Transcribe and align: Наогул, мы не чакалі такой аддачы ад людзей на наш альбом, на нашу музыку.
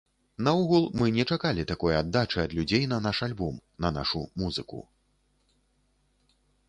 Наогул, 0.45 0.85
мы 1.01 1.09
не 1.17 1.25
чакалі 1.33 1.65
такой 1.71 1.93
аддачы 1.97 2.39
ад 2.45 2.51
людзей 2.59 2.83
на 2.93 2.99
наш 3.09 3.17
альбом, 3.29 3.61
на 3.85 3.89
нашу 3.99 4.21
музыку. 4.45 4.83